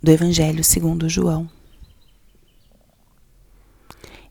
do 0.00 0.12
Evangelho 0.12 0.62
segundo 0.62 1.08
João. 1.08 1.50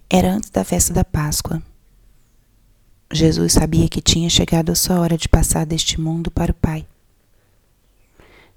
Era 0.09 0.31
antes 0.33 0.49
da 0.49 0.63
festa 0.63 0.93
da 0.93 1.03
Páscoa. 1.03 1.61
Jesus 3.11 3.53
sabia 3.53 3.89
que 3.89 4.01
tinha 4.01 4.29
chegado 4.29 4.71
a 4.71 4.75
sua 4.75 4.99
hora 4.99 5.17
de 5.17 5.27
passar 5.27 5.65
deste 5.65 5.99
mundo 5.99 6.31
para 6.31 6.51
o 6.51 6.55
Pai. 6.55 6.87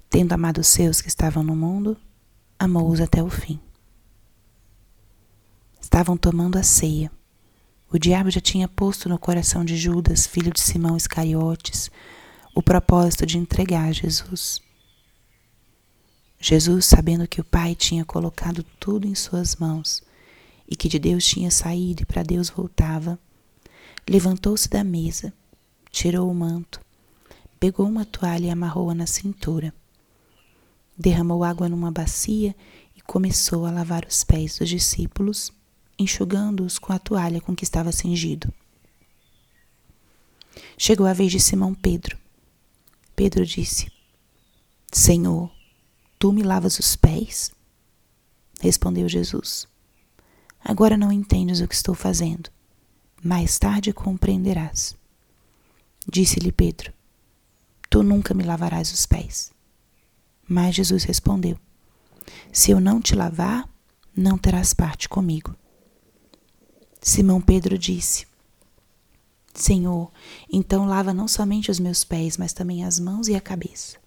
Tendo 0.09 0.31
amado 0.31 0.59
os 0.59 0.67
seus 0.67 1.01
que 1.01 1.09
estavam 1.09 1.43
no 1.43 1.55
mundo, 1.55 1.97
amou-os 2.57 3.01
até 3.01 3.21
o 3.21 3.29
fim. 3.29 3.59
Estavam 5.81 6.15
tomando 6.15 6.57
a 6.57 6.63
ceia. 6.63 7.11
O 7.91 7.99
diabo 7.99 8.29
já 8.29 8.39
tinha 8.39 8.69
posto 8.69 9.09
no 9.09 9.19
coração 9.19 9.65
de 9.65 9.75
Judas, 9.75 10.25
filho 10.25 10.51
de 10.51 10.61
Simão 10.61 10.95
Iscariotes, 10.95 11.91
o 12.55 12.63
propósito 12.63 13.25
de 13.25 13.37
entregar 13.37 13.91
Jesus. 13.91 14.61
Jesus, 16.43 16.85
sabendo 16.85 17.27
que 17.27 17.39
o 17.39 17.43
Pai 17.43 17.75
tinha 17.75 18.03
colocado 18.03 18.63
tudo 18.79 19.07
em 19.07 19.13
suas 19.13 19.55
mãos 19.57 20.01
e 20.67 20.75
que 20.75 20.89
de 20.89 20.97
Deus 20.97 21.23
tinha 21.23 21.51
saído 21.51 22.01
e 22.01 22.05
para 22.05 22.23
Deus 22.23 22.49
voltava, 22.49 23.19
levantou-se 24.09 24.67
da 24.67 24.83
mesa, 24.83 25.31
tirou 25.91 26.31
o 26.31 26.33
manto, 26.33 26.81
pegou 27.59 27.87
uma 27.87 28.05
toalha 28.05 28.47
e 28.47 28.49
amarrou-a 28.49 28.95
na 28.95 29.05
cintura. 29.05 29.71
Derramou 30.97 31.43
água 31.43 31.69
numa 31.69 31.91
bacia 31.91 32.55
e 32.95 33.01
começou 33.01 33.67
a 33.67 33.71
lavar 33.71 34.03
os 34.09 34.23
pés 34.23 34.57
dos 34.57 34.67
discípulos, 34.67 35.53
enxugando-os 35.97 36.79
com 36.79 36.91
a 36.91 36.97
toalha 36.97 37.39
com 37.39 37.55
que 37.55 37.63
estava 37.63 37.91
cingido. 37.91 38.51
Chegou 40.75 41.05
a 41.05 41.13
vez 41.13 41.31
de 41.31 41.39
Simão 41.39 41.75
Pedro. 41.75 42.17
Pedro 43.15 43.45
disse: 43.45 43.91
Senhor, 44.91 45.51
Tu 46.21 46.31
me 46.31 46.43
lavas 46.43 46.77
os 46.77 46.95
pés? 46.95 47.51
Respondeu 48.59 49.09
Jesus: 49.09 49.67
Agora 50.63 50.95
não 50.95 51.11
entendes 51.11 51.61
o 51.61 51.67
que 51.67 51.73
estou 51.73 51.95
fazendo. 51.95 52.51
Mais 53.23 53.57
tarde 53.57 53.91
compreenderás. 53.91 54.95
Disse-lhe 56.07 56.51
Pedro: 56.51 56.93
Tu 57.89 58.03
nunca 58.03 58.35
me 58.35 58.43
lavarás 58.43 58.93
os 58.93 59.03
pés. 59.07 59.51
Mas 60.47 60.75
Jesus 60.75 61.05
respondeu: 61.05 61.57
Se 62.53 62.69
eu 62.69 62.79
não 62.79 63.01
te 63.01 63.15
lavar, 63.15 63.67
não 64.15 64.37
terás 64.37 64.75
parte 64.75 65.09
comigo. 65.09 65.55
Simão 67.01 67.41
Pedro 67.41 67.79
disse: 67.79 68.27
Senhor, 69.55 70.11
então 70.53 70.85
lava 70.85 71.15
não 71.15 71.27
somente 71.27 71.71
os 71.71 71.79
meus 71.79 72.03
pés, 72.03 72.37
mas 72.37 72.53
também 72.53 72.85
as 72.85 72.99
mãos 72.99 73.27
e 73.27 73.33
a 73.33 73.41
cabeça. 73.41 74.00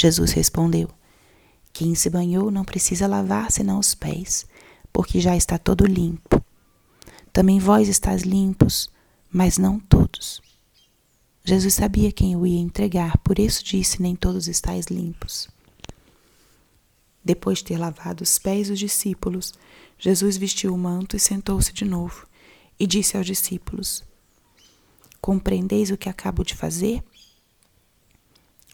Jesus 0.00 0.30
respondeu: 0.30 0.88
Quem 1.72 1.92
se 1.96 2.08
banhou 2.08 2.52
não 2.52 2.64
precisa 2.64 3.08
lavar 3.08 3.50
senão 3.50 3.80
os 3.80 3.96
pés, 3.96 4.46
porque 4.92 5.20
já 5.20 5.36
está 5.36 5.58
todo 5.58 5.84
limpo. 5.84 6.40
Também 7.32 7.58
vós 7.58 7.88
estáis 7.88 8.22
limpos, 8.22 8.88
mas 9.28 9.58
não 9.58 9.80
todos. 9.80 10.40
Jesus 11.44 11.74
sabia 11.74 12.12
quem 12.12 12.36
o 12.36 12.46
ia 12.46 12.60
entregar, 12.60 13.18
por 13.18 13.40
isso 13.40 13.64
disse: 13.64 14.00
Nem 14.00 14.14
todos 14.14 14.46
estáis 14.46 14.86
limpos. 14.86 15.48
Depois 17.24 17.58
de 17.58 17.64
ter 17.64 17.76
lavado 17.76 18.22
os 18.22 18.38
pés 18.38 18.68
dos 18.68 18.78
discípulos, 18.78 19.52
Jesus 19.98 20.36
vestiu 20.36 20.72
o 20.72 20.78
manto 20.78 21.16
e 21.16 21.20
sentou-se 21.20 21.72
de 21.72 21.84
novo, 21.84 22.24
e 22.78 22.86
disse 22.86 23.16
aos 23.16 23.26
discípulos: 23.26 24.04
Compreendeis 25.20 25.90
o 25.90 25.98
que 25.98 26.08
acabo 26.08 26.44
de 26.44 26.54
fazer? 26.54 27.02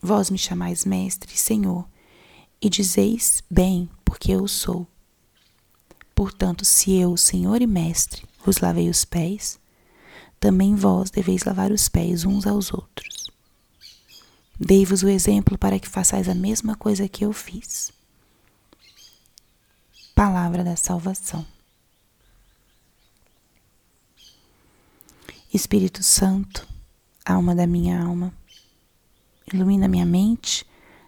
Vós 0.07 0.29
me 0.29 0.37
chamais 0.37 0.85
mestre 0.85 1.35
senhor, 1.35 1.89
e 2.61 2.69
dizeis 2.69 3.43
bem, 3.51 3.89
porque 4.05 4.33
eu 4.33 4.47
sou. 4.47 4.87
Portanto, 6.15 6.63
se 6.63 6.93
eu, 6.93 7.17
senhor 7.17 7.63
e 7.63 7.67
mestre, 7.67 8.23
vos 8.45 8.59
lavei 8.59 8.91
os 8.91 9.07
pés, 9.07 9.59
também 10.39 10.75
vós 10.75 11.11
deveis 11.11 11.45
lavar 11.45 11.73
os 11.73 11.89
pés 11.89 12.27
uns 12.27 12.47
aos 12.47 12.71
outros. 12.71 13.31
Dei-vos 14.61 15.03
o 15.03 15.09
exemplo 15.09 15.57
para 15.57 15.79
que 15.79 15.89
façais 15.89 16.29
a 16.29 16.35
mesma 16.35 16.77
coisa 16.77 17.09
que 17.09 17.25
eu 17.25 17.33
fiz. 17.33 17.91
Palavra 20.15 20.63
da 20.63 20.77
salvação. 20.77 21.47
Espírito 25.51 26.03
Santo, 26.03 26.69
alma 27.25 27.55
da 27.55 27.67
minha 27.67 28.03
alma, 28.03 28.35
Ilumina 29.55 29.87
minha 29.87 30.05
mente, 30.05 30.67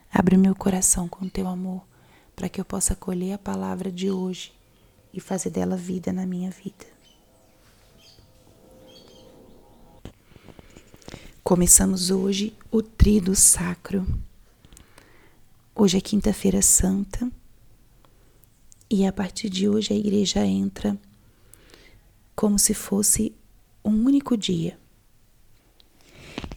abre 0.09 0.37
meu 0.37 0.55
coração 0.55 1.09
com 1.09 1.29
teu 1.29 1.49
amor, 1.49 1.83
para 2.37 2.49
que 2.49 2.61
eu 2.61 2.65
possa 2.65 2.93
acolher 2.93 3.33
a 3.33 3.39
palavra 3.39 3.91
de 3.91 4.09
hoje 4.09 4.53
e 5.13 5.19
fazer 5.19 5.51
dela 5.51 5.77
vida 5.77 6.13
na 6.13 6.25
minha 6.25 6.49
vida. 6.49 6.87
Começamos 11.43 12.13
hoje 12.13 12.57
o 12.71 12.83
Trido 12.83 13.35
Sacro. 13.35 14.07
Hoje 15.75 15.99
é 15.99 16.01
Quinta-feira 16.01 16.63
Santa 16.63 17.29
e 18.89 19.05
a 19.05 19.13
partir 19.13 19.51
de 19.51 19.69
hoje 19.69 19.93
a 19.93 19.97
igreja 19.97 20.47
entra 20.47 20.97
como 22.37 22.61
se 22.61 22.75
fosse 22.75 23.35
um 23.85 24.05
único 24.05 24.37
dia 24.37 24.79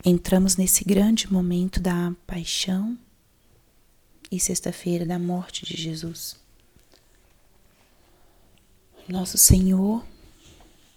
Entramos 0.03 0.55
nesse 0.55 0.85
grande 0.85 1.31
momento 1.31 1.81
da 1.81 2.13
paixão 2.25 2.97
e 4.31 4.39
sexta-feira 4.39 5.05
da 5.05 5.19
morte 5.19 5.65
de 5.65 5.75
Jesus. 5.75 6.37
Nosso 9.09 9.37
Senhor, 9.37 10.05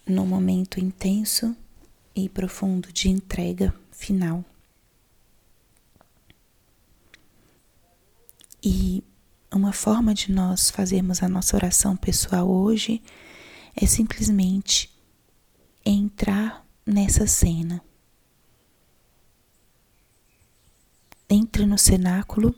num 0.06 0.24
momento 0.24 0.78
intenso 0.78 1.56
e 2.14 2.28
profundo 2.28 2.92
de 2.92 3.08
entrega 3.08 3.74
final. 3.90 4.44
E 8.62 9.02
uma 9.52 9.72
forma 9.72 10.14
de 10.14 10.30
nós 10.30 10.70
fazermos 10.70 11.24
a 11.24 11.28
nossa 11.28 11.56
oração 11.56 11.96
pessoal 11.96 12.48
hoje 12.48 13.02
é 13.74 13.84
simplesmente 13.84 14.88
entrar 15.84 16.64
nessa 16.86 17.26
cena 17.26 17.82
Entre 21.34 21.65
no 21.65 21.78
cenáculo, 21.78 22.54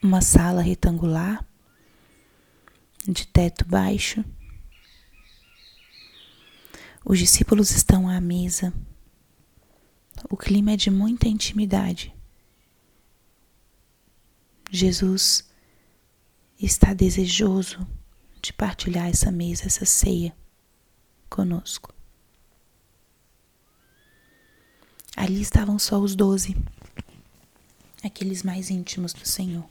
uma 0.00 0.20
sala 0.20 0.62
retangular 0.62 1.44
de 3.08 3.26
teto 3.26 3.64
baixo. 3.64 4.24
Os 7.04 7.18
discípulos 7.18 7.72
estão 7.72 8.08
à 8.08 8.20
mesa. 8.20 8.72
O 10.30 10.36
clima 10.36 10.70
é 10.70 10.76
de 10.76 10.92
muita 10.92 11.26
intimidade. 11.26 12.14
Jesus 14.70 15.50
está 16.56 16.94
desejoso 16.94 17.84
de 18.40 18.52
partilhar 18.52 19.08
essa 19.08 19.32
mesa, 19.32 19.66
essa 19.66 19.84
ceia 19.84 20.32
conosco. 21.28 21.92
Ali 25.20 25.42
estavam 25.42 25.78
só 25.78 25.98
os 25.98 26.16
doze, 26.16 26.56
aqueles 28.02 28.42
mais 28.42 28.70
íntimos 28.70 29.12
do 29.12 29.28
Senhor. 29.28 29.68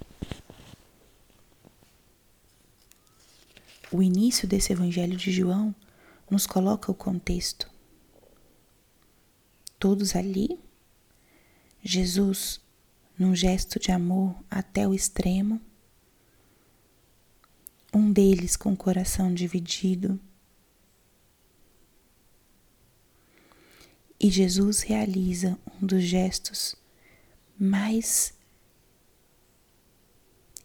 O 3.91 4.03
início 4.03 4.47
desse 4.47 4.73
Evangelho 4.73 5.17
de 5.17 5.31
João 5.31 5.73
nos 6.29 6.45
coloca 6.45 6.91
o 6.91 6.93
contexto. 6.93 7.67
Todos 9.79 10.15
ali, 10.15 10.59
Jesus, 11.81 12.61
num 13.17 13.35
gesto 13.35 13.79
de 13.79 13.91
amor 13.91 14.35
até 14.51 14.87
o 14.87 14.93
extremo, 14.93 15.59
um 17.91 18.13
deles 18.13 18.55
com 18.55 18.73
o 18.73 18.77
coração 18.77 19.33
dividido, 19.33 20.19
E 24.19 24.29
Jesus 24.29 24.81
realiza 24.81 25.57
um 25.81 25.87
dos 25.87 26.03
gestos 26.03 26.75
mais 27.57 28.33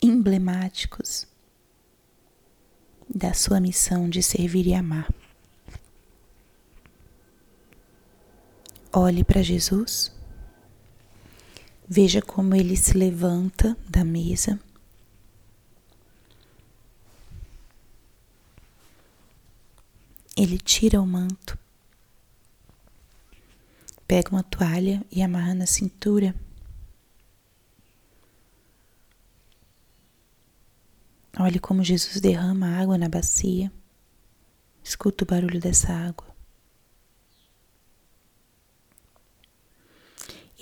emblemáticos 0.03 1.27
da 3.09 3.33
sua 3.33 3.61
missão 3.61 4.11
de 4.11 4.23
servir 4.23 4.67
e 4.67 4.75
amar. 4.75 5.09
Olhe 8.93 9.23
para 9.23 9.43
Jesus, 9.43 10.13
veja 11.89 12.21
como 12.21 12.57
ele 12.57 12.77
se 12.77 12.97
levanta 12.99 13.77
da 13.89 14.05
mesa. 14.05 14.59
Ele 20.37 20.59
tira 20.59 21.01
o 21.01 21.07
manto 21.07 21.57
pega 24.07 24.31
uma 24.31 24.43
toalha 24.43 25.05
e 25.11 25.23
amarra 25.23 25.55
na 25.55 25.67
cintura. 25.67 26.35
Olhe 31.39 31.59
como 31.59 31.83
Jesus 31.83 32.21
derrama 32.21 32.81
água 32.81 32.97
na 32.97 33.09
bacia. 33.09 33.73
Escuta 34.83 35.25
o 35.25 35.27
barulho 35.27 35.59
dessa 35.59 35.93
água. 35.93 36.27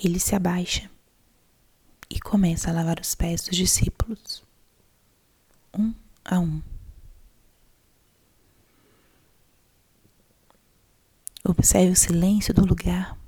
Ele 0.03 0.19
se 0.19 0.35
abaixa 0.35 0.89
e 2.09 2.19
começa 2.19 2.69
a 2.69 2.73
lavar 2.73 2.99
os 2.99 3.13
pés 3.15 3.41
dos 3.43 3.55
discípulos, 3.55 4.43
um 5.73 5.93
a 6.25 6.39
um. 6.39 6.61
Observe 11.45 11.91
o 11.91 11.95
silêncio 11.95 12.53
do 12.53 12.65
lugar. 12.65 13.22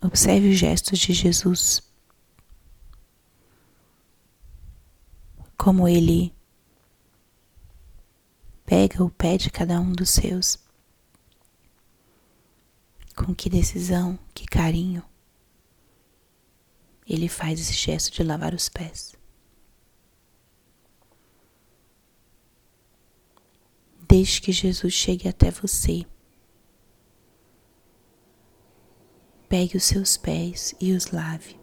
Observe 0.00 0.50
os 0.50 0.58
gestos 0.58 0.98
de 0.98 1.12
Jesus. 1.12 1.82
Como 5.56 5.88
ele 5.88 6.34
pega 8.64 9.02
o 9.02 9.10
pé 9.10 9.36
de 9.36 9.50
cada 9.50 9.80
um 9.80 9.92
dos 9.92 10.10
seus. 10.10 10.58
Com 13.16 13.34
que 13.34 13.48
decisão, 13.48 14.18
que 14.34 14.46
carinho 14.46 15.02
ele 17.06 17.28
faz 17.28 17.60
esse 17.60 17.72
gesto 17.72 18.12
de 18.12 18.22
lavar 18.22 18.52
os 18.52 18.68
pés. 18.68 19.14
Deixe 24.08 24.40
que 24.40 24.52
Jesus 24.52 24.92
chegue 24.92 25.28
até 25.28 25.50
você. 25.50 26.04
Pegue 29.48 29.76
os 29.76 29.84
seus 29.84 30.16
pés 30.16 30.74
e 30.80 30.92
os 30.92 31.06
lave. 31.12 31.56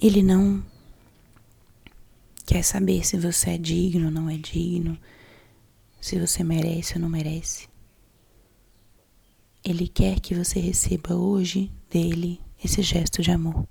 Ele 0.00 0.22
não 0.22 0.64
quer 2.46 2.62
saber 2.62 3.06
se 3.06 3.18
você 3.18 3.50
é 3.50 3.58
digno 3.58 4.06
ou 4.06 4.10
não 4.10 4.28
é 4.28 4.36
digno, 4.36 4.98
se 6.00 6.18
você 6.18 6.42
merece 6.42 6.94
ou 6.94 7.00
não 7.00 7.08
merece. 7.08 7.68
Ele 9.62 9.86
quer 9.86 10.20
que 10.20 10.34
você 10.34 10.58
receba 10.58 11.14
hoje 11.14 11.70
dele 11.88 12.40
esse 12.62 12.82
gesto 12.82 13.22
de 13.22 13.30
amor. 13.30 13.68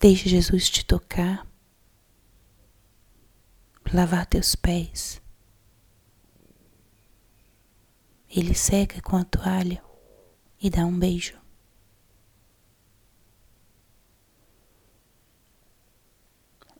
Deixe 0.00 0.28
Jesus 0.28 0.70
te 0.70 0.84
tocar 0.84 1.46
lavar 3.92 4.26
teus 4.26 4.54
pés. 4.54 5.20
Ele 8.30 8.54
seca 8.54 9.02
com 9.02 9.16
a 9.16 9.24
toalha 9.24 9.82
e 10.62 10.70
dá 10.70 10.86
um 10.86 10.96
beijo. 10.96 11.38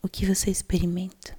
O 0.00 0.08
que 0.08 0.24
você 0.24 0.50
experimenta? 0.50 1.38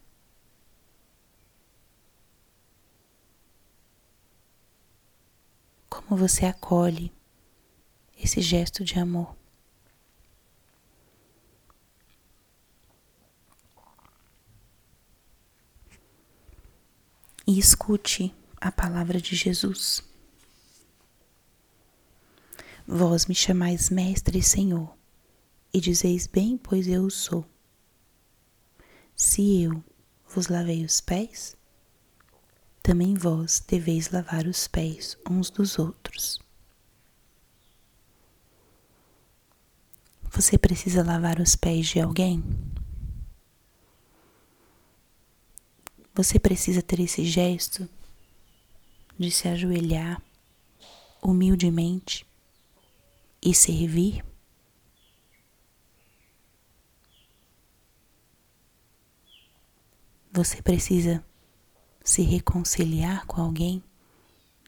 Como 5.89 6.17
você 6.19 6.45
acolhe 6.45 7.11
esse 8.17 8.41
gesto 8.41 8.83
de 8.83 8.99
amor? 8.99 9.35
e 17.51 17.59
escute 17.59 18.33
a 18.61 18.71
palavra 18.71 19.19
de 19.19 19.35
Jesus. 19.35 20.03
Vós 22.87 23.25
me 23.25 23.33
chamais 23.33 23.89
Mestre 23.89 24.37
e 24.37 24.43
Senhor, 24.43 24.95
e 25.73 25.81
dizeis 25.81 26.27
bem, 26.27 26.57
pois 26.57 26.87
eu 26.87 27.03
o 27.03 27.09
sou. 27.09 27.43
Se 29.15 29.63
eu 29.63 29.83
vos 30.27 30.47
lavei 30.47 30.85
os 30.85 31.01
pés, 31.01 31.57
também 32.83 33.15
vós 33.15 33.63
deveis 33.67 34.11
lavar 34.11 34.45
os 34.45 34.67
pés 34.67 35.17
uns 35.27 35.49
dos 35.49 35.79
outros. 35.79 36.39
Você 40.29 40.57
precisa 40.57 41.03
lavar 41.03 41.39
os 41.39 41.55
pés 41.55 41.87
de 41.87 41.99
alguém? 41.99 42.43
Você 46.13 46.39
precisa 46.39 46.81
ter 46.81 46.99
esse 46.99 47.25
gesto 47.25 47.89
de 49.21 49.31
se 49.31 49.47
ajoelhar 49.47 50.21
humildemente 51.21 52.25
e 53.41 53.53
servir. 53.53 54.25
Você 60.31 60.61
precisa 60.61 61.23
se 62.03 62.21
reconciliar 62.21 63.25
com 63.25 63.41
alguém, 63.41 63.83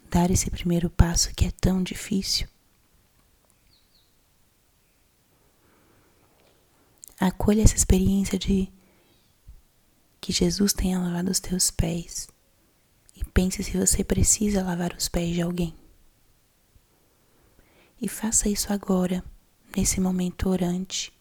dar 0.09 0.29
esse 0.29 0.49
primeiro 0.51 0.89
passo 0.89 1.33
que 1.33 1.45
é 1.45 1.51
tão 1.51 1.81
difícil. 1.81 2.47
Acolha 7.19 7.63
essa 7.63 7.75
experiência 7.75 8.37
de 8.37 8.71
que 10.19 10.33
Jesus 10.33 10.73
tenha 10.73 10.99
lavado 10.99 11.31
os 11.31 11.39
teus 11.39 11.71
pés 11.71 12.27
e 13.15 13.23
pense 13.23 13.63
se 13.63 13.77
você 13.77 14.03
precisa 14.03 14.63
lavar 14.63 14.93
os 14.93 15.07
pés 15.07 15.33
de 15.33 15.41
alguém. 15.41 15.75
E 18.01 18.07
faça 18.07 18.49
isso 18.49 18.71
agora, 18.73 19.23
nesse 19.75 19.99
momento 19.99 20.49
orante. 20.49 21.13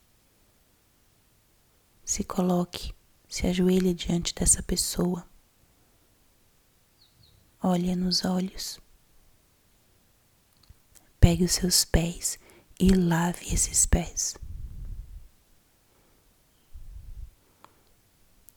Se 2.05 2.25
coloque, 2.25 2.95
se 3.29 3.47
ajoelhe 3.47 3.95
diante 3.95 4.35
dessa 4.35 4.63
pessoa. 4.63 5.27
Olhe 7.63 7.95
nos 7.95 8.25
olhos. 8.25 8.81
Pegue 11.21 11.45
os 11.45 11.53
seus 11.53 11.85
pés 11.85 12.39
e 12.81 12.89
lave 12.89 13.55
esses 13.55 13.87
pés. 13.87 14.35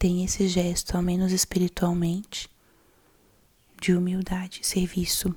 tem 0.06 0.24
esse 0.24 0.48
gesto, 0.48 0.96
ao 0.96 1.02
menos 1.02 1.32
espiritualmente, 1.32 2.48
de 3.86 3.94
humildade, 3.94 4.62
serviço. 4.64 5.36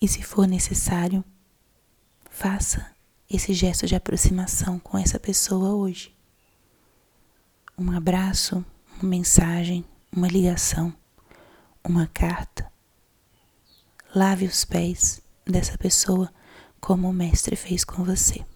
E 0.00 0.06
se 0.06 0.22
for 0.22 0.46
necessário, 0.46 1.24
faça 2.30 2.94
esse 3.28 3.52
gesto 3.52 3.84
de 3.84 3.96
aproximação 3.96 4.78
com 4.78 4.96
essa 4.96 5.18
pessoa 5.18 5.70
hoje. 5.70 6.14
Um 7.76 7.90
abraço, 7.90 8.64
uma 9.00 9.08
mensagem, 9.08 9.84
uma 10.12 10.28
ligação, 10.28 10.94
uma 11.82 12.06
carta. 12.06 12.70
Lave 14.14 14.46
os 14.46 14.64
pés 14.64 15.20
dessa 15.44 15.76
pessoa 15.76 16.32
como 16.80 17.08
o 17.08 17.12
Mestre 17.12 17.56
fez 17.56 17.82
com 17.82 18.04
você 18.04 18.46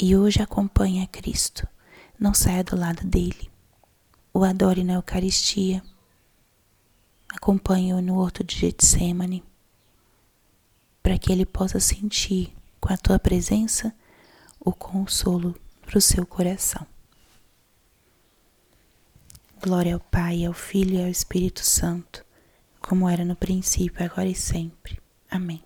e 0.00 0.16
hoje 0.16 0.42
acompanhe 0.42 1.04
a 1.04 1.06
Cristo. 1.06 1.68
Não 2.18 2.34
saia 2.34 2.64
do 2.64 2.74
lado 2.74 3.06
dele. 3.06 3.49
O 4.32 4.44
adore 4.44 4.84
na 4.84 4.94
Eucaristia. 4.94 5.82
Acompanhe-o 7.28 8.00
no 8.00 8.18
horto 8.18 8.42
de 8.42 8.56
Getsemane, 8.56 9.42
para 11.02 11.18
que 11.18 11.32
ele 11.32 11.46
possa 11.46 11.78
sentir 11.80 12.54
com 12.80 12.92
a 12.92 12.96
tua 12.96 13.18
presença 13.18 13.94
o 14.58 14.72
consolo 14.72 15.54
para 15.82 15.98
o 15.98 16.00
seu 16.00 16.26
coração. 16.26 16.86
Glória 19.62 19.94
ao 19.94 20.00
Pai, 20.00 20.44
ao 20.44 20.52
Filho 20.52 20.94
e 20.94 21.02
ao 21.02 21.08
Espírito 21.08 21.64
Santo, 21.64 22.24
como 22.80 23.08
era 23.08 23.24
no 23.24 23.36
princípio, 23.36 24.04
agora 24.04 24.28
e 24.28 24.34
sempre. 24.34 24.98
Amém. 25.30 25.62